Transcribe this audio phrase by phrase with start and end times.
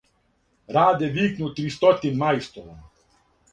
[0.77, 2.77] Раде викну три стотин' мајстора: